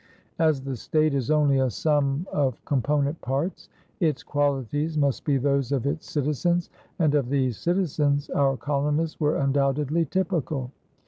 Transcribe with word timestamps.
As 0.39 0.61
the 0.63 0.75
state 0.75 1.13
is 1.13 1.29
only 1.29 1.59
a 1.59 1.69
sum 1.69 2.25
of 2.33 2.65
component 2.65 3.21
parts, 3.21 3.69
its 3.99 4.23
qualities 4.23 4.97
must 4.97 5.23
be 5.23 5.37
those 5.37 5.71
of 5.71 5.85
its 5.85 6.09
citizens, 6.09 6.71
and 6.97 7.13
of 7.13 7.29
these 7.29 7.55
citizens 7.59 8.27
our 8.31 8.57
colonists 8.57 9.19
were 9.19 9.37
undoubtedly 9.37 10.05
typical. 10.05 10.71